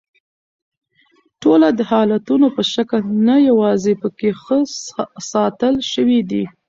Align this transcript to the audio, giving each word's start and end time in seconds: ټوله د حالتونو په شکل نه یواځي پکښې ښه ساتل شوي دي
ټوله 1.41 1.67
د 1.77 1.79
حالتونو 1.91 2.47
په 2.55 2.61
شکل 2.73 3.01
نه 3.27 3.35
یواځي 3.49 3.93
پکښې 4.01 4.31
ښه 4.43 4.57
ساتل 5.31 5.75
شوي 5.91 6.19
دي 6.29 6.43